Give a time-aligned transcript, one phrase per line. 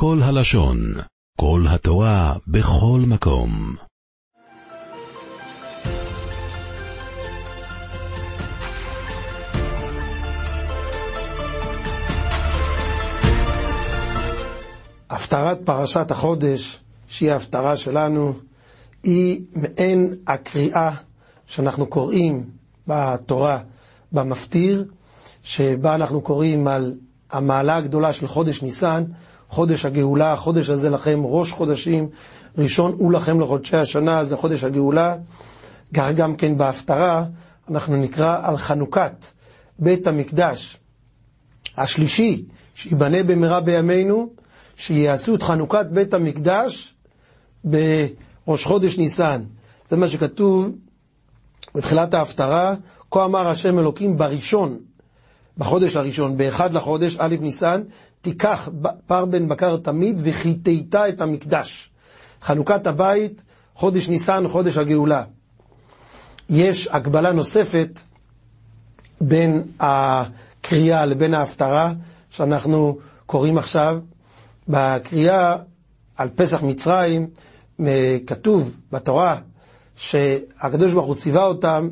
[0.00, 0.78] כל הלשון,
[1.40, 3.76] כל התורה, בכל מקום.
[15.10, 16.78] הפטרת פרשת החודש,
[17.08, 18.32] שהיא ההפטרה שלנו,
[19.02, 20.90] היא מעין הקריאה
[21.46, 22.44] שאנחנו קוראים
[22.86, 23.58] בתורה
[24.12, 24.84] במפטיר,
[25.42, 26.94] שבה אנחנו קוראים על
[27.30, 29.04] המעלה הגדולה של חודש ניסן,
[29.48, 32.08] חודש הגאולה, החודש הזה לכם ראש חודשים,
[32.58, 35.16] ראשון הוא לכם לחודשי השנה, זה חודש הגאולה.
[35.94, 37.24] כך גם כן בהפטרה,
[37.70, 39.26] אנחנו נקרא על חנוכת
[39.78, 40.78] בית המקדש
[41.76, 44.30] השלישי, שייבנה במהרה בימינו,
[44.76, 46.94] שיעשו את חנוכת בית המקדש
[47.64, 49.42] בראש חודש ניסן.
[49.90, 50.70] זה מה שכתוב
[51.74, 52.74] בתחילת ההפטרה,
[53.10, 54.78] כה אמר השם אלוקים בראשון,
[55.58, 57.82] בחודש הראשון, באחד לחודש, א' ניסן,
[58.20, 58.68] תיקח
[59.06, 61.90] פר בן בקר תמיד וחיטאת את המקדש.
[62.42, 63.42] חנוכת הבית,
[63.74, 65.24] חודש ניסן, חודש הגאולה.
[66.50, 68.00] יש הגבלה נוספת
[69.20, 71.92] בין הקריאה לבין ההפטרה,
[72.30, 73.98] שאנחנו קוראים עכשיו.
[74.68, 75.56] בקריאה
[76.16, 77.26] על פסח מצרים
[78.26, 79.36] כתוב בתורה
[79.96, 81.88] שהקדוש ברוך הוא ציווה אותם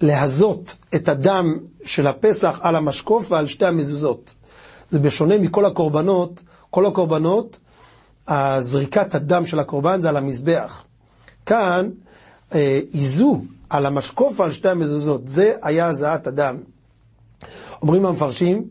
[0.00, 4.34] להזות את הדם של הפסח על המשקוף ועל שתי המזוזות.
[4.90, 7.60] זה בשונה מכל הקורבנות, כל הקורבנות,
[8.28, 10.84] הזריקת הדם של הקורבן זה על המזבח.
[11.46, 11.90] כאן
[12.54, 12.80] אה,
[13.70, 16.56] על המשקוף ועל שתי המזוזות, זה היה הזעת הדם.
[17.82, 18.64] אומרים המפרשים,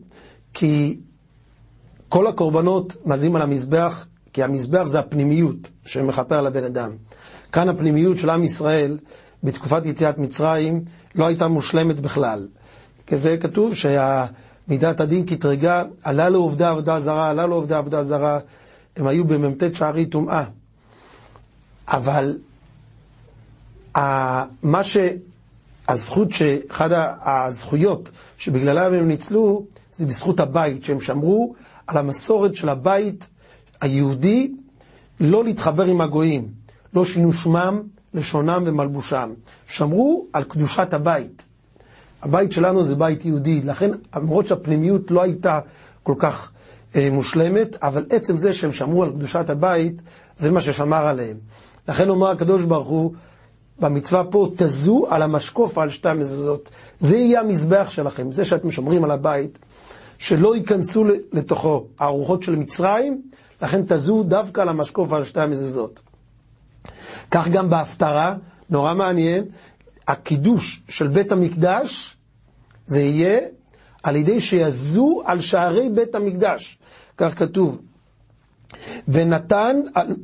[0.54, 1.00] כי
[2.08, 6.90] כל הקורבנות מזים על המזבח, כי המזבח זה הפנימיות שמכפר על הבן אדם.
[7.52, 8.98] כאן הפנימיות של עם ישראל
[9.42, 12.48] בתקופת יציאת מצרים לא הייתה מושלמת בכלל.
[13.06, 13.74] כי זה כתוב
[14.66, 18.38] שהמידת הדין קטרגה, עלה לו עובדי עבודה זרה, עלה לו עובדי עבודה זרה,
[18.96, 20.44] הם היו במ"ט שערי טומאה.
[21.88, 22.38] אבל
[24.62, 24.96] מה ש...
[25.88, 26.28] הזכות,
[26.70, 26.90] אחת
[27.26, 29.64] הזכויות שבגללם הם ניצלו,
[29.96, 31.54] זה בזכות הבית, שהם שמרו
[31.86, 33.30] על המסורת של הבית
[33.80, 34.52] היהודי
[35.20, 36.48] לא להתחבר עם הגויים,
[36.94, 37.82] לא שינו שמם,
[38.14, 39.30] לשונם ומלבושם.
[39.68, 41.45] שמרו על קדושת הבית.
[42.26, 45.60] הבית שלנו זה בית יהודי, לכן למרות שהפנימיות לא הייתה
[46.02, 46.50] כל כך
[46.96, 50.02] אה, מושלמת, אבל עצם זה שהם שמרו על קדושת הבית,
[50.38, 51.36] זה מה ששמר עליהם.
[51.88, 53.12] לכן אומר הקדוש ברוך הוא,
[53.78, 56.70] במצווה פה, תזו על המשקוף על שתי המזוזות.
[57.00, 59.58] זה יהיה המזבח שלכם, זה שאתם שומרים על הבית,
[60.18, 63.22] שלא ייכנסו לתוכו הארוחות של מצרים,
[63.62, 66.00] לכן תזו דווקא על המשקוף על שתי המזוזות.
[67.30, 68.34] כך גם בהפטרה,
[68.70, 69.44] נורא מעניין,
[70.08, 72.15] הקידוש של בית המקדש,
[72.86, 73.40] זה יהיה
[74.02, 76.78] על ידי שיזו על שערי בית המקדש.
[77.18, 77.80] כך כתוב.
[79.08, 79.80] ונתן,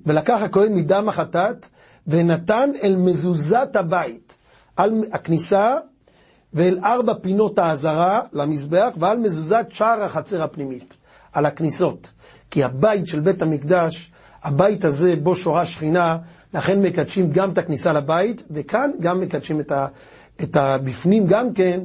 [0.06, 1.66] ולקח הכהן מדם החטאת,
[2.06, 4.36] ונתן אל מזוזת הבית,
[4.76, 5.76] על הכניסה
[6.54, 10.96] ואל ארבע פינות האזהרה למזבח, ועל מזוזת שער החצר הפנימית,
[11.32, 12.12] על הכניסות.
[12.50, 14.12] כי הבית של בית המקדש,
[14.42, 16.18] הבית הזה בו שורה שכינה,
[16.54, 19.86] לכן מקדשים גם את הכניסה לבית, וכאן גם מקדשים את, ה,
[20.42, 21.80] את הבפנים גם כן,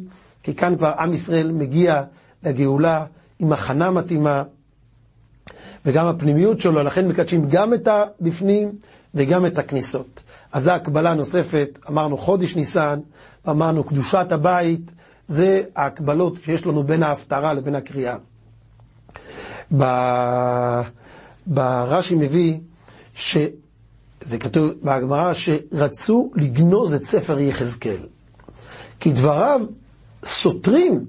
[0.48, 2.04] כי כאן כבר עם ישראל מגיע
[2.44, 3.06] לגאולה
[3.40, 4.44] עם הכנה מתאימה,
[5.86, 8.72] וגם הפנימיות שלו, לכן מקדשים גם את הבפנים
[9.16, 10.24] וגם את הכניסות.
[10.52, 13.00] אז זו הקבלה נוספת, אמרנו חודש ניסן,
[13.50, 14.92] אמרנו קדושת הבית,
[15.28, 18.18] זה ההקבלות שיש לנו בין ההפטרה לבין הקריאה.
[21.48, 22.60] ברש"י מביא
[23.14, 23.38] ש...
[24.22, 28.00] זה כתוב בהגמרא שרצו לגנוז את ספר יחזקאל.
[29.00, 29.62] כי דבריו
[30.28, 31.06] סותרים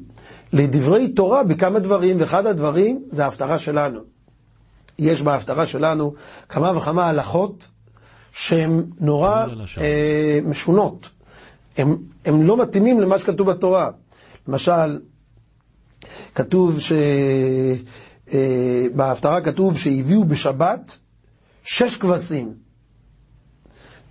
[0.52, 4.00] לדברי תורה בכמה דברים, ואחד הדברים זה ההפטרה שלנו.
[4.98, 6.14] יש בהפטרה שלנו
[6.48, 7.66] כמה וכמה הלכות
[8.32, 9.46] שהן נורא
[9.78, 11.08] אה, משונות.
[12.24, 13.90] הם לא מתאימים למה שכתוב בתורה.
[14.48, 15.00] למשל,
[16.34, 16.92] כתוב ש...
[18.32, 20.98] אה, בהפטרה כתוב שהביאו בשבת
[21.64, 22.54] שש כבשים.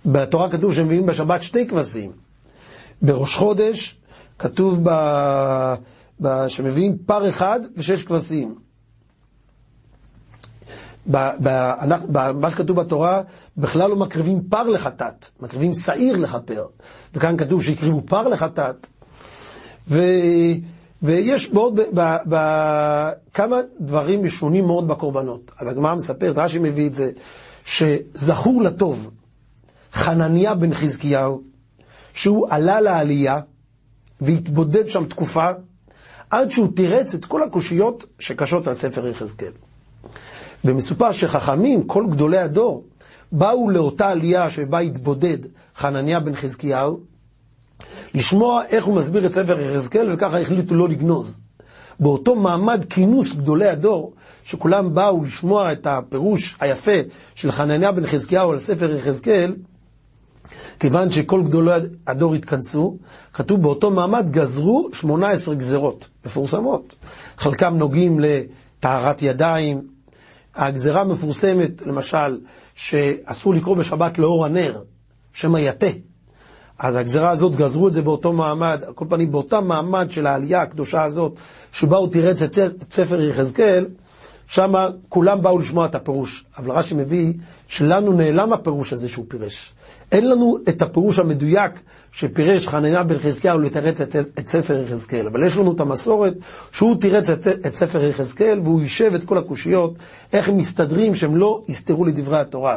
[0.06, 2.12] בתורה כתוב שמביאים בשבת שתי כבשים.
[3.02, 3.97] בראש חודש
[4.38, 4.90] כתוב ב...
[6.22, 6.48] ב...
[6.48, 8.54] שמביאים פר אחד ושש כבשים.
[11.06, 13.22] במה שכתוב בתורה,
[13.56, 16.66] בכלל לא מקריבים פר לחטאת, מקריבים שעיר לכפר.
[17.14, 18.86] וכאן כתוב שהקריבו פר לחטאת.
[19.88, 20.02] ו...
[21.02, 21.80] ויש מאוד,
[23.34, 25.50] כמה דברים משונים מאוד בקורבנות.
[25.60, 27.10] אבל הגמרא מספרת, רש"י מביא את זה,
[27.64, 29.10] שזכור לטוב,
[29.92, 31.42] חנניה בן חזקיהו,
[32.14, 33.40] שהוא עלה לעלייה
[34.20, 35.50] והתבודד שם תקופה,
[36.30, 39.52] עד שהוא תירץ את כל הקושיות שקשות על ספר יחזקאל.
[40.64, 42.84] ומסופר שחכמים, כל גדולי הדור,
[43.32, 45.38] באו לאותה עלייה שבה התבודד
[45.76, 47.00] חנניה בן חזקיהו,
[48.14, 51.40] לשמוע איך הוא מסביר את ספר יחזקאל, וככה החליטו לא לגנוז.
[52.00, 54.12] באותו מעמד כינוס גדולי הדור,
[54.44, 57.00] שכולם באו לשמוע את הפירוש היפה
[57.34, 59.54] של חנניה בן חזקיהו על ספר יחזקאל,
[60.80, 62.96] כיוון שכל גדולי הדור התכנסו,
[63.32, 66.96] כתוב באותו מעמד גזרו 18 גזרות מפורסמות.
[67.38, 69.82] חלקם נוגעים לטהרת ידיים.
[70.54, 72.40] הגזרה המפורסמת, למשל,
[72.74, 74.82] שאסור לקרוא בשבת לאור הנר,
[75.32, 75.86] שמא יתה.
[76.78, 80.62] אז הגזרה הזאת, גזרו את זה באותו מעמד, על כל פנים באותה מעמד של העלייה
[80.62, 81.38] הקדושה הזאת,
[81.72, 82.58] שבה הוא תירץ את
[82.90, 83.86] ספר יחזקאל,
[84.46, 84.74] שם
[85.08, 86.44] כולם באו לשמוע את הפירוש.
[86.58, 87.32] אבל רש"י מביא
[87.68, 89.72] שלנו נעלם הפירוש הזה שהוא פירש.
[90.12, 91.72] אין לנו את הפירוש המדויק
[92.12, 96.34] שפירש חנניה בן חזקיהו לתרץ את, את ספר יחזקאל, אבל יש לנו את המסורת
[96.72, 99.94] שהוא תירץ את, את ספר יחזקאל והוא יישב את כל הקושיות,
[100.32, 102.76] איך הם מסתדרים שהם לא יסתרו לדברי התורה.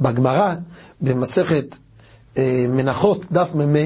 [0.00, 0.54] בגמרא,
[1.00, 1.76] במסכת
[2.36, 3.78] אה, מנחות, דף מ"ה,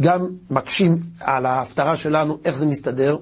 [0.00, 3.16] גם מקשים על ההפטרה שלנו, איך זה מסתדר.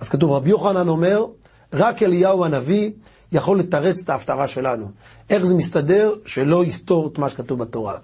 [0.00, 1.26] אז כתוב, רבי יוחנן אומר,
[1.72, 2.90] רק אליהו הנביא
[3.34, 4.90] יכול לתרץ את ההפטרה שלנו.
[5.30, 7.98] איך זה מסתדר שלא יסתור את מה שכתוב בתורה.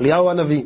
[0.00, 0.62] אליהו הנביא.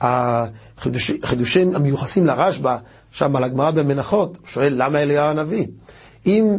[0.00, 2.76] החידושים המיוחסים לרשב"א,
[3.12, 5.66] שם על הגמרא במנחות, הוא שואל למה אליהו הנביא?
[6.26, 6.58] אם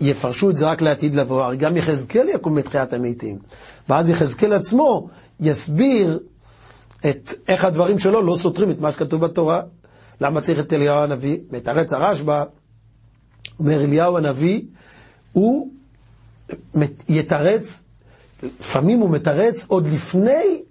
[0.00, 3.38] יפרשו את זה רק לעתיד לבוא, הרי גם יחזקאל יקום בתחיית המתים.
[3.88, 5.08] ואז יחזקאל עצמו
[5.40, 6.18] יסביר
[7.10, 9.62] את איך הדברים שלו לא סותרים את מה שכתוב בתורה.
[10.20, 11.38] למה צריך את אליהו הנביא?
[11.50, 12.44] מתרץ הרשב"א,
[13.58, 14.62] אומר אליהו הנביא,
[15.32, 15.70] הוא
[17.08, 17.82] יתרץ,
[18.42, 20.62] לפעמים הוא מתרץ עוד לפני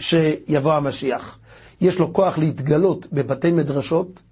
[0.00, 1.38] שיבוא המשיח.
[1.80, 4.22] יש לו כוח להתגלות בבתי מדרשות,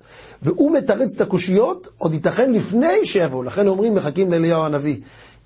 [0.43, 3.44] והוא מתרץ את הקושיות עוד ייתכן לפני שיבוא.
[3.44, 4.97] לכן אומרים מחכים לאליהו הנביא.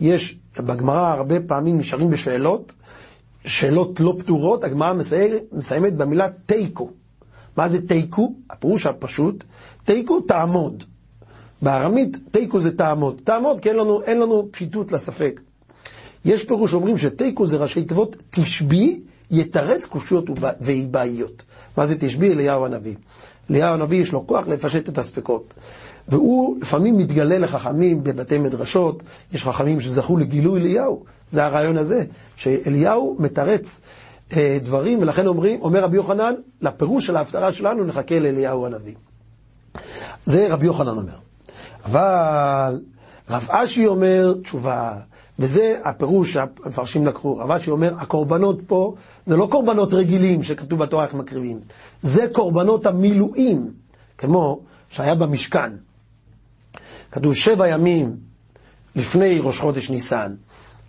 [0.01, 2.73] יש בגמרא הרבה פעמים נשארים בשאלות,
[3.45, 4.93] שאלות לא פתורות, הגמרא
[5.53, 6.91] מסיימת במילה תיקו.
[7.57, 8.35] מה זה תיקו?
[8.51, 9.45] הפירוש הפשוט,
[9.85, 10.85] תיקו תעמוד.
[11.63, 13.21] בארמית תיקו זה תעמוד.
[13.25, 15.41] תעמוד כי אין לנו, אין לנו פשיטות לספק.
[16.25, 20.31] יש פירוש אומרים שתיקו זה ראשי תיבות תשבי, יתרץ קושיות
[20.61, 21.43] ואיבאיות.
[21.77, 22.33] מה זה תשבי?
[22.33, 22.95] אליהו הנביא.
[23.51, 25.55] אליהו הנביא יש לו כוח לפשט את הספקות.
[26.09, 29.03] והוא לפעמים מתגלה לחכמים בבתי מדרשות,
[29.33, 31.05] יש חכמים שזכו לגילוי אליהו.
[31.31, 32.05] זה הרעיון הזה,
[32.37, 33.81] שאליהו מתרץ
[34.37, 38.95] אה, דברים, ולכן אומרים, אומר רבי יוחנן, לפירוש של ההפטרה שלנו נחכה לאליהו הנביא.
[40.27, 41.30] זה רבי יוחנן אומר.
[41.85, 42.81] אבל
[43.31, 44.93] רב אשי אומר תשובה,
[45.39, 47.37] וזה הפירוש שהמפרשים לקחו.
[47.39, 48.95] רב אשי אומר, הקורבנות פה
[49.27, 51.61] זה לא קורבנות רגילים שכתוב בתורה איך מקריבים,
[52.03, 53.73] זה קורבנות המילואים,
[54.19, 54.61] כמו
[54.91, 55.73] שהיה במשכן.
[57.13, 58.17] כתוב שבע ימים
[58.97, 60.35] לפני ראש חודש ניסן,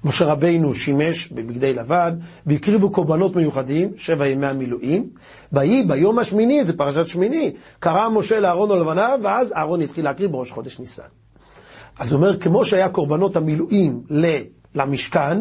[0.03, 2.15] משה רבינו שימש בבגדי לבן,
[2.45, 5.09] והקריבו קורבנות מיוחדים, שבע ימי המילואים.
[5.53, 10.51] ויהי ביום השמיני, זה פרשת שמיני, קרא משה לאהרון ולבניו, ואז אהרון התחיל להקריב בראש
[10.51, 11.03] חודש ניסן.
[12.00, 14.01] אז הוא אומר, כמו שהיה קורבנות המילואים
[14.75, 15.38] למשכן,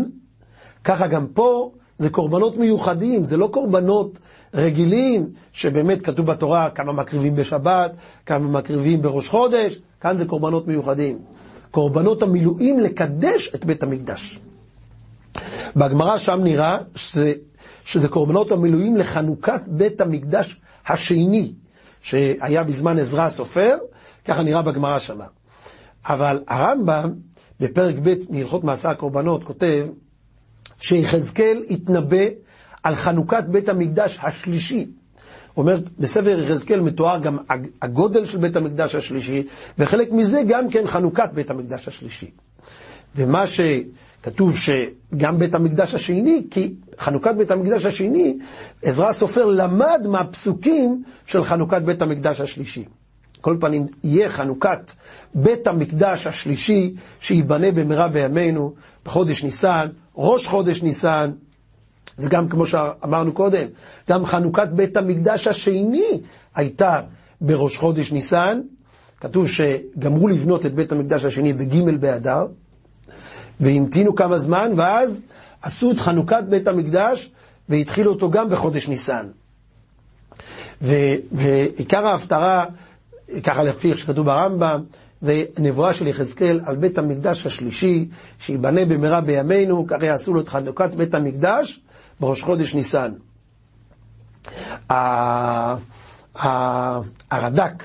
[0.84, 4.18] ככה גם פה זה קורבנות מיוחדים, זה לא קורבנות
[4.54, 7.92] רגילים, שבאמת כתוב בתורה כמה מקריבים בשבת,
[8.26, 11.18] כמה מקריבים בראש חודש, כאן זה קורבנות מיוחדים.
[11.70, 14.40] קורבנות המילואים לקדש את בית המקדש.
[15.76, 17.32] בגמרא שם נראה שזה,
[17.84, 21.52] שזה קורבנות המילואים לחנוכת בית המקדש השני,
[22.02, 23.76] שהיה בזמן עזרא הסופר,
[24.24, 25.26] ככה נראה בגמרא שמה.
[26.04, 27.12] אבל הרמב"ם,
[27.60, 29.86] בפרק ב' מהלכות מעשה הקורבנות, כותב
[30.80, 32.24] שיחזקאל התנבא
[32.82, 34.86] על חנוכת בית המקדש השלישי.
[35.56, 37.38] אומר, בספר יחזקאל מתואר גם
[37.82, 39.42] הגודל של בית המקדש השלישי,
[39.78, 42.30] וחלק מזה גם כן חנוכת בית המקדש השלישי.
[43.16, 43.46] ומה
[44.22, 48.38] שכתוב שגם בית המקדש השני, כי חנוכת בית המקדש השני,
[48.82, 52.84] עזרא הסופר למד מהפסוקים של חנוכת בית המקדש השלישי.
[53.40, 54.90] כל פנים, יהיה חנוכת
[55.34, 58.74] בית המקדש השלישי שייבנה במהרה בימינו
[59.04, 59.86] בחודש ניסן,
[60.16, 61.30] ראש חודש ניסן,
[62.18, 63.66] וגם כמו שאמרנו קודם,
[64.10, 66.20] גם חנוכת בית המקדש השני
[66.54, 67.00] הייתה
[67.40, 68.60] בראש חודש ניסן.
[69.20, 72.46] כתוב שגמרו לבנות את בית המקדש השני בג' באדר,
[73.60, 75.20] והמתינו כמה זמן, ואז
[75.62, 77.30] עשו את חנוכת בית המקדש,
[77.68, 79.26] והתחילו אותו גם בחודש ניסן.
[81.32, 82.64] ועיקר ההפטרה,
[83.42, 84.80] ככה לפי איך שכתוב ברמב"ם,
[85.20, 90.48] זה נבואה של יחזקאל על בית המקדש השלישי, שייבנה במהרה בימינו, ככה יעשו לו את
[90.48, 91.80] חנוכת בית המקדש
[92.20, 93.12] בראש חודש ניסן.
[97.30, 97.82] הרד"ק,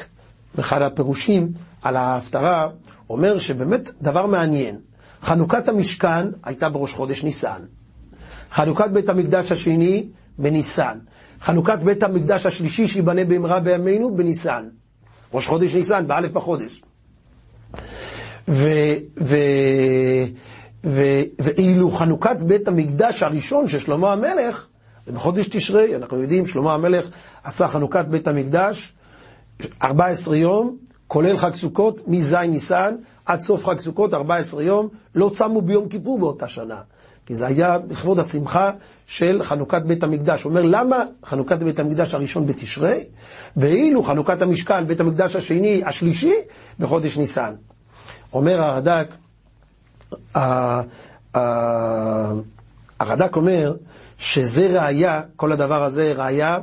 [0.55, 1.51] באחד הפירושים
[1.81, 2.67] על ההפטרה,
[3.09, 4.75] אומר שבאמת דבר מעניין.
[5.25, 7.61] חנוכת המשכן הייתה בראש חודש ניסן.
[8.51, 10.97] חנוכת בית המקדש השני בניסן.
[11.41, 14.69] חנוכת בית המקדש השלישי שייבנה במהרה בימינו בניסן.
[15.33, 16.81] ראש חודש ניסן, באלף בחודש.
[21.39, 24.67] ואילו חנוכת בית המקדש הראשון של שלמה המלך,
[25.05, 27.09] זה בחודש תשרי, אנחנו יודעים, שלמה המלך
[27.43, 28.93] עשה חנוכת בית המקדש
[29.83, 30.77] 14 יום,
[31.07, 36.19] כולל חג סוכות, מז' ניסן עד סוף חג סוכות, 14 יום, לא צמו ביום כיפור
[36.19, 36.81] באותה שנה.
[37.25, 38.71] כי זה היה לכבוד השמחה
[39.07, 40.43] של חנוכת בית המקדש.
[40.43, 43.03] הוא אומר, למה חנוכת בית המקדש הראשון בתשרי,
[43.57, 46.33] ואילו חנוכת המשכן, בית המקדש השני, השלישי,
[46.79, 47.53] בחודש ניסן.
[48.33, 49.07] אומר הרד"ק,
[52.99, 53.75] הרד"ק אומר
[54.17, 56.59] שזה ראיה, כל הדבר הזה ראיה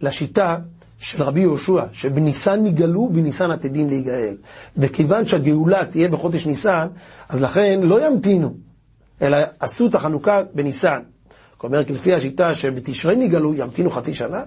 [0.00, 0.56] לשיטה
[1.02, 4.36] של רבי יהושע, שבניסן נגאלו, בניסן עתידים להיגאל.
[4.76, 6.86] וכיוון שהגאולה תהיה בחודש ניסן,
[7.28, 8.54] אז לכן לא ימתינו,
[9.22, 11.00] אלא עשו את החנוכה בניסן.
[11.58, 14.42] כלומר, לפי השיטה שבתשרי נגאלו, ימתינו חצי שנה,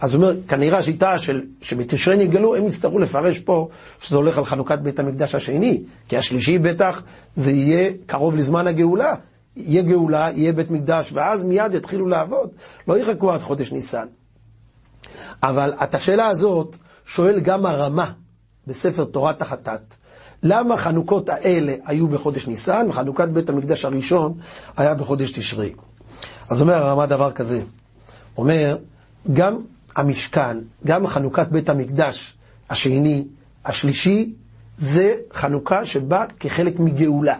[0.00, 3.68] אז הוא אומר, כנראה השיטה של, שבתשרי נגאלו, הם יצטרכו לפרש פה
[4.00, 7.02] שזה הולך על חנוכת בית המקדש השני, כי השלישי בטח
[7.36, 9.14] זה יהיה קרוב לזמן הגאולה.
[9.56, 12.50] יהיה גאולה, יהיה בית מקדש, ואז מיד יתחילו לעבוד,
[12.88, 14.06] לא יחכו עד חודש ניסן.
[15.42, 18.12] אבל את השאלה הזאת שואל גם הרמה
[18.66, 19.94] בספר תורת החטאת.
[20.42, 24.34] למה חנוכות האלה היו בחודש ניסן, וחנוכת בית המקדש הראשון
[24.76, 25.72] היה בחודש תשרי?
[26.50, 27.62] אז אומר הרמה דבר כזה,
[28.38, 28.76] אומר,
[29.32, 29.56] גם
[29.96, 32.34] המשכן, גם חנוכת בית המקדש
[32.70, 33.24] השני,
[33.64, 34.34] השלישי,
[34.78, 37.36] זה חנוכה שבא כחלק מגאולה.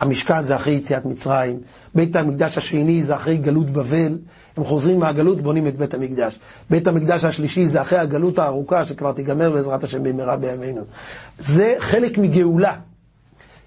[0.00, 1.60] המשכן זה אחרי יציאת מצרים,
[1.94, 4.18] בית המקדש השני זה אחרי גלות בבל,
[4.56, 6.38] הם חוזרים מהגלות, בונים את בית המקדש.
[6.70, 10.82] בית המקדש השלישי זה אחרי הגלות הארוכה שכבר תיגמר בעזרת השם במהרה בימינו.
[11.38, 12.76] זה חלק מגאולה.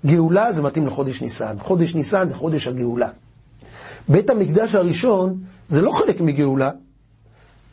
[0.06, 1.56] גאולה זה מתאים לחודש ניסן.
[1.60, 3.10] חודש ניסן זה חודש הגאולה.
[4.10, 6.72] בית המקדש הראשון זה לא חלק מגאולה.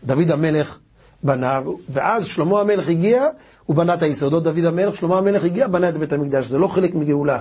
[0.05, 0.79] דוד המלך
[1.23, 3.27] בנה, ואז שלמה המלך הגיע,
[3.65, 6.69] הוא בנה את היסודות, דוד המלך, שלמה המלך הגיע, בנה את בית המקדש, זה לא
[6.69, 7.41] חלק מגאולה.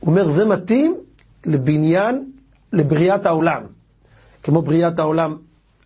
[0.00, 0.96] הוא אומר, זה מתאים
[1.46, 2.30] לבניין,
[2.72, 3.62] לבריאת העולם.
[4.42, 5.36] כמו בריאת העולם,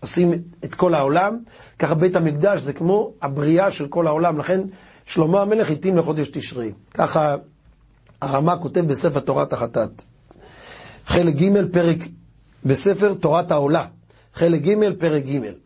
[0.00, 0.32] עושים
[0.64, 1.38] את כל העולם,
[1.78, 4.60] ככה בית המקדש זה כמו הבריאה של כל העולם, לכן
[5.06, 6.72] שלמה המלך התאים לחודש תשרי.
[6.94, 7.36] ככה
[8.20, 10.02] הרמ"א כותב בספר תורת החטאת.
[11.06, 11.98] חלק ג' פרק,
[12.64, 13.86] בספר תורת העולה,
[14.34, 15.65] חלק ג' פרק ג'.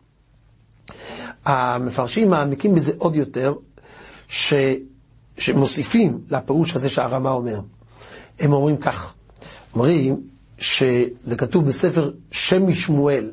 [1.45, 3.53] המפרשים מעמיקים בזה עוד יותר,
[4.27, 4.53] ש,
[5.37, 7.59] שמוסיפים לפירוש הזה שהרמ"א אומר.
[8.39, 9.13] הם אומרים כך,
[9.73, 10.21] אומרים
[10.57, 13.31] שזה כתוב בספר שם משמואל.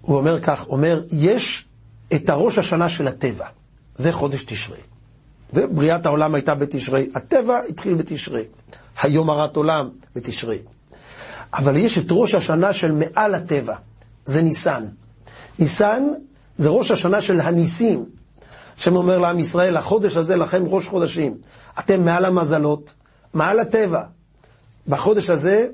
[0.00, 1.66] הוא אומר כך, אומר, יש
[2.14, 3.46] את הראש השנה של הטבע,
[3.96, 4.80] זה חודש תשרי.
[5.52, 8.44] זה בריאת העולם הייתה בתשרי, הטבע התחיל בתשרי,
[9.02, 10.58] היום הרת עולם בתשרי.
[11.54, 13.74] אבל יש את ראש השנה של מעל הטבע,
[14.24, 14.84] זה ניסן.
[15.58, 16.02] ניסן
[16.58, 18.04] זה ראש השנה של הניסים.
[18.78, 21.36] השם אומר לעם ישראל, החודש הזה לכם ראש חודשים.
[21.78, 22.94] אתם מעל המזלות,
[23.34, 24.02] מעל הטבע.
[24.88, 25.66] בחודש הזה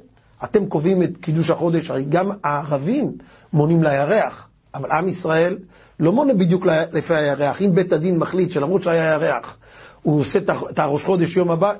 [0.45, 3.13] אתם קובעים את קידוש החודש, הרי גם הערבים
[3.53, 5.59] מונים לירח, אבל עם ישראל
[6.01, 7.63] לא מונה בדיוק לפי הירח.
[7.63, 9.57] אם בית הדין מחליט שלמרות שהיה ירח,
[10.03, 10.39] הוא עושה
[10.71, 11.73] את הראש חודש יום הבא,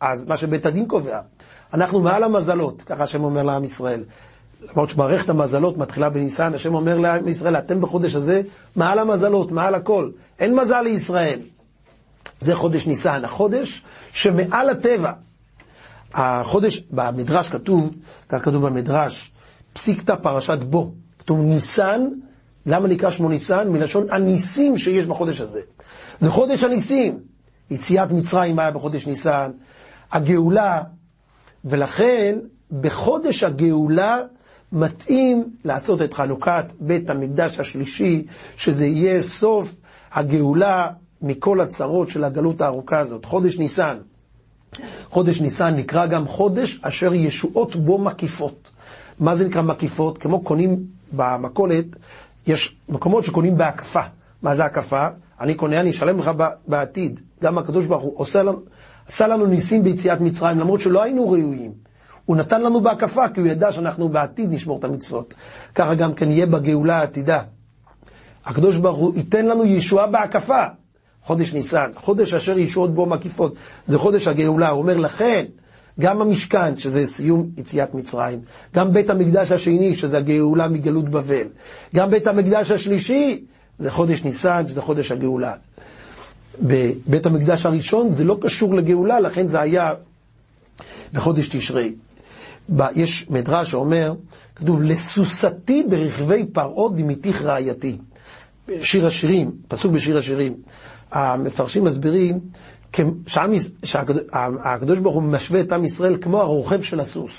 [0.00, 1.20] אז מה שבית הדין קובע.
[1.74, 4.02] אנחנו מעל המזלות, ככה השם אומר לעם ישראל.
[4.72, 8.42] למרות שמערכת המזלות מתחילה בניסן, השם אומר לעם ישראל, אתם בחודש הזה
[8.76, 10.10] מעל המזלות, מעל הכל.
[10.38, 11.40] אין מזל לישראל.
[12.40, 13.82] זה חודש ניסן, החודש
[14.12, 15.12] שמעל הטבע.
[16.14, 17.94] החודש, במדרש כתוב,
[18.28, 19.32] כך כתוב במדרש,
[19.72, 20.92] פסיקתא פרשת בו.
[21.18, 22.08] כתוב ניסן,
[22.66, 23.68] למה נקרא שמו ניסן?
[23.68, 25.60] מלשון הניסים שיש בחודש הזה.
[26.20, 27.18] זה חודש הניסים.
[27.70, 29.50] יציאת מצרים היה בחודש ניסן,
[30.12, 30.82] הגאולה,
[31.64, 32.38] ולכן
[32.80, 34.18] בחודש הגאולה
[34.72, 39.74] מתאים לעשות את חנוכת בית המקדש השלישי, שזה יהיה סוף
[40.12, 40.90] הגאולה
[41.22, 43.96] מכל הצרות של הגלות הארוכה הזאת, חודש ניסן.
[45.10, 48.70] חודש ניסן נקרא גם חודש אשר ישועות בו מקיפות.
[49.20, 50.18] מה זה נקרא מקיפות?
[50.18, 51.84] כמו קונים במכולת,
[52.46, 54.00] יש מקומות שקונים בהקפה.
[54.42, 55.06] מה זה הקפה?
[55.40, 56.30] אני קונה, אני אשלם לך
[56.66, 57.20] בעתיד.
[57.42, 58.58] גם הקדוש ברוך הוא עושה לנו,
[59.08, 61.85] עשה לנו ניסים ביציאת מצרים, למרות שלא היינו ראויים.
[62.26, 65.34] הוא נתן לנו בהקפה, כי הוא ידע שאנחנו בעתיד נשמור את המצוות.
[65.74, 67.40] ככה גם כן יהיה בגאולה העתידה.
[68.44, 70.62] הקדוש ברוך הוא ייתן לנו ישועה בהקפה.
[71.24, 73.54] חודש ניסן, חודש אשר ישועות בו מקיפות,
[73.86, 74.68] זה חודש הגאולה.
[74.68, 75.44] הוא אומר לכן,
[76.00, 78.40] גם המשכן, שזה סיום יציאת מצרים,
[78.74, 81.46] גם בית המקדש השני, שזה הגאולה מגלות בבל,
[81.94, 83.44] גם בית המקדש השלישי,
[83.78, 85.52] זה חודש ניסן, שזה חודש הגאולה.
[86.62, 89.94] בבית המקדש הראשון זה לא קשור לגאולה, לכן זה היה
[91.12, 91.94] בחודש תשרי.
[92.94, 94.14] יש מדרש שאומר,
[94.56, 97.98] כתוב, לסוסתי ברכבי פרעות דמיתיך רעייתי.
[98.82, 100.56] שיר השירים, פסוק בשיר השירים.
[101.12, 102.40] המפרשים מסבירים
[103.84, 107.32] שהקדוש ברוך הוא משווה את עם ישראל כמו הרוכב של הסוס.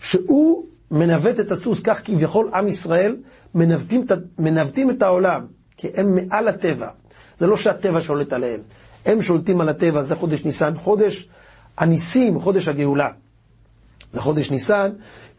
[0.00, 3.16] שהוא מנווט את הסוס, כך כביכול עם ישראל
[3.54, 4.04] מנווטים,
[4.38, 6.88] מנווטים את העולם, כי הם מעל הטבע.
[7.40, 8.60] זה לא שהטבע שולט עליהם,
[9.06, 11.28] הם שולטים על הטבע, זה חודש ניסן, חודש
[11.78, 13.08] הניסים, חודש הגאולה.
[14.12, 14.90] זה חודש ניסן,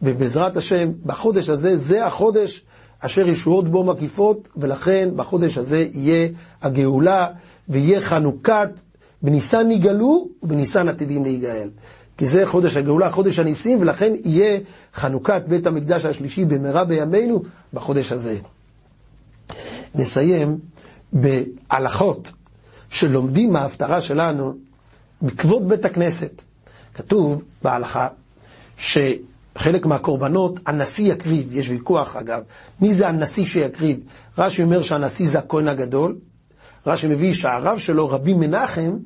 [0.01, 2.63] ובעזרת השם, בחודש הזה, זה החודש
[2.99, 6.27] אשר ישועות בו מקיפות, ולכן בחודש הזה יהיה
[6.61, 7.27] הגאולה,
[7.69, 8.69] ויהיה חנוכת,
[9.21, 11.69] בניסן נגאלו, ובניסן עתידים להיגאל.
[12.17, 14.59] כי זה חודש הגאולה, חודש הניסים, ולכן יהיה
[14.93, 18.37] חנוכת בית המקדש השלישי במהרה בימינו בחודש הזה.
[19.95, 20.59] נסיים
[21.13, 22.31] בהלכות
[22.89, 24.53] שלומדים מההפטרה שלנו
[25.21, 26.43] מכבוד בית הכנסת.
[26.93, 28.07] כתוב בהלכה
[28.77, 32.41] שחלק מהקורבנות הנשיא יקריב, יש ויכוח אגב,
[32.81, 33.99] מי זה הנשיא שיקריב?
[34.37, 36.17] רש"י אומר שהנשיא זה הכהן הגדול,
[36.87, 38.97] רש"י מביא שהרב שלו, רבי מנחם,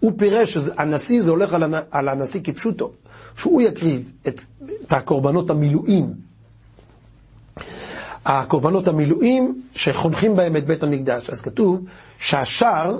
[0.00, 1.56] הוא פירש שהנשיא זה הולך
[1.90, 2.92] על הנשיא כפשוטו,
[3.36, 4.40] שהוא יקריב את,
[4.86, 6.14] את הקורבנות המילואים.
[8.26, 11.30] הקורבנות המילואים שחונכים בהם את בית המקדש.
[11.30, 11.84] אז כתוב
[12.18, 12.98] שהשער,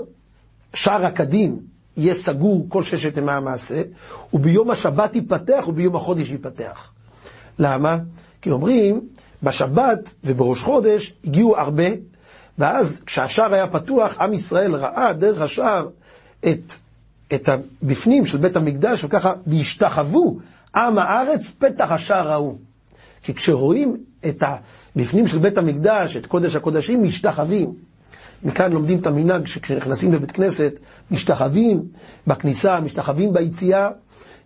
[0.73, 1.59] שער הקדים,
[1.97, 3.81] יהיה סגור כל ששת ימי המעשה,
[4.33, 6.91] וביום השבת ייפתח וביום החודש ייפתח.
[7.59, 7.97] למה?
[8.41, 9.01] כי אומרים,
[9.43, 11.83] בשבת ובראש חודש הגיעו הרבה,
[12.57, 15.87] ואז כשהשער היה פתוח, עם ישראל ראה דרך השער
[16.39, 16.73] את,
[17.33, 20.39] את הבפנים של בית המקדש, וככה, והשתחוו
[20.75, 22.57] עם הארץ פתח השער ההוא.
[23.23, 23.97] כי כשרואים
[24.27, 24.43] את
[24.95, 27.73] הבפנים של בית המקדש, את קודש הקודשים, משתחווים.
[28.45, 30.79] מכאן לומדים את המנהג שכשנכנסים לבית כנסת,
[31.11, 31.83] משתחווים
[32.27, 33.89] בכניסה, משתחווים ביציאה,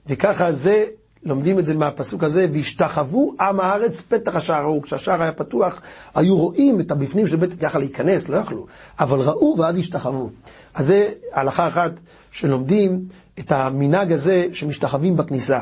[0.07, 0.85] וככה זה,
[1.23, 4.83] לומדים את זה מהפסוק הזה, והשתחוו עם הארץ פתח השער ההוא.
[4.83, 5.81] כשהשער היה פתוח,
[6.15, 8.65] היו רואים את הבפנים של בית, ככה להיכנס, לא יכלו,
[8.99, 10.29] אבל ראו ואז השתחוו.
[10.73, 11.91] אז זה הלכה אחת
[12.31, 13.05] שלומדים
[13.39, 15.61] את המנהג הזה שמשתחווים בכניסה.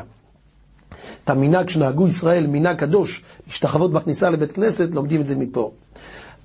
[1.23, 5.71] את המנהג שנהגו ישראל, מנהג קדוש, להשתחוות בכניסה לבית כנסת, לומדים את זה מפה.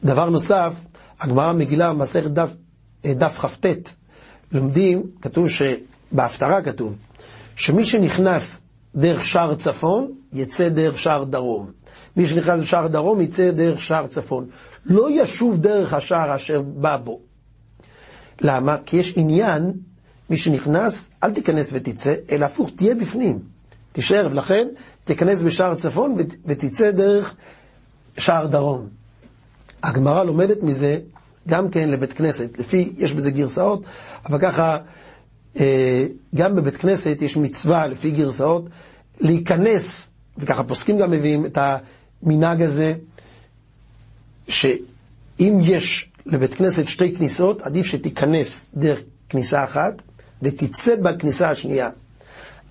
[0.05, 0.74] דבר נוסף,
[1.22, 2.52] הגמרא מגילה מסכת דף,
[3.04, 3.66] אה, דף כ"ט,
[4.52, 6.94] לומדים, כתוב שבהפטרה כתוב,
[7.56, 8.61] שמי שנכנס
[8.94, 11.70] דרך שער צפון, יצא דרך שער דרום.
[12.16, 14.46] מי שנכנס בשער דרום, יצא דרך שער צפון.
[14.87, 17.20] לא ישוב דרך השער אשר בא בו.
[18.40, 18.76] למה?
[18.87, 19.72] כי יש עניין,
[20.30, 23.38] מי שנכנס, אל תיכנס ותצא, אלא הפוך, תהיה בפנים.
[23.92, 24.68] תישאר, ולכן
[25.04, 26.14] תיכנס בשער צפון
[26.46, 27.35] ותצא דרך
[28.18, 29.02] שער דרום.
[29.83, 30.99] הגמרא לומדת מזה
[31.49, 33.85] גם כן לבית כנסת, לפי, יש בזה גרסאות,
[34.27, 34.79] אבל ככה,
[35.61, 38.68] אה, גם בבית כנסת יש מצווה, לפי גרסאות,
[39.21, 41.59] להיכנס, וככה פוסקים גם מביאים את
[42.23, 42.95] המנהג הזה,
[44.49, 50.03] שאם יש לבית כנסת שתי כניסות, עדיף שתיכנס דרך כניסה אחת,
[50.42, 51.90] ותצא בכניסה השנייה.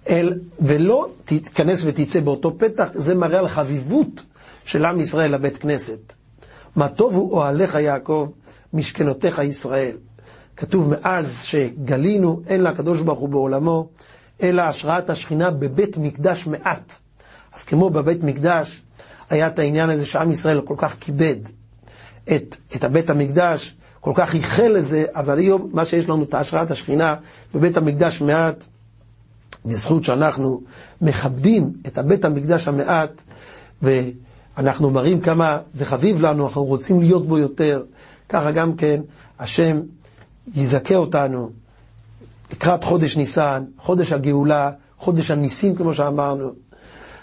[0.10, 4.24] אל, ולא תיכנס ותצא באותו פתח, זה מראה על חביבות
[4.66, 6.14] של עם ישראל לבית כנסת.
[6.76, 8.30] מה טוב הוא אוהליך יעקב,
[8.74, 9.98] משכנותיך ישראל.
[10.58, 13.88] כתוב מאז שגלינו, אין לקדוש ברוך הוא בעולמו,
[14.44, 16.94] אלא השראת השכינה בבית מקדש מעט.
[17.54, 18.82] אז כמו בבית מקדש,
[19.30, 21.36] היה את העניין הזה שעם ישראל כל כך כיבד
[22.36, 26.72] את, את הבית המקדש, כל כך ייחל לזה, אז היום מה שיש לנו את השראת
[26.72, 27.16] השכינה
[27.54, 28.64] בבית המקדש מעט,
[29.66, 30.62] בזכות שאנחנו
[31.02, 33.22] מכבדים את הבית המקדש המעט,
[34.62, 37.84] ואנחנו מראים כמה זה חביב לנו, אנחנו רוצים להיות בו יותר,
[38.30, 39.02] ככה גם כן
[39.40, 39.82] השם
[40.56, 41.50] יזכה אותנו
[42.52, 46.52] לקראת חודש ניסן, חודש הגאולה, חודש הניסים כמו שאמרנו.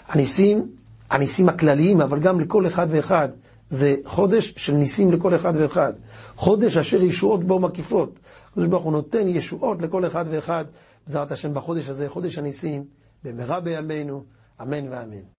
[0.07, 0.67] הניסים,
[1.09, 3.29] הניסים הכלליים, אבל גם לכל אחד ואחד.
[3.69, 5.93] זה חודש של ניסים לכל אחד ואחד.
[6.35, 8.19] חודש אשר ישועות בו מקיפות.
[8.51, 10.65] הקדוש ברוך הוא נותן ישועות לכל אחד ואחד.
[11.07, 12.83] בעזרת השם בחודש הזה, חודש הניסים,
[13.23, 14.23] במהרה בימינו,
[14.61, 15.38] אמן ואמן.